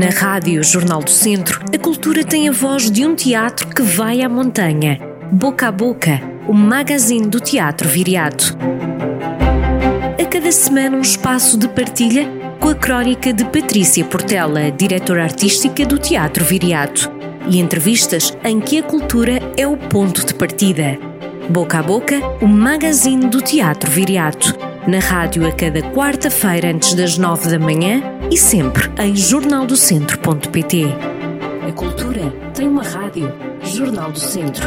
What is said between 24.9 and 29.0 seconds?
Na rádio a cada quarta-feira antes das nove da manhã e sempre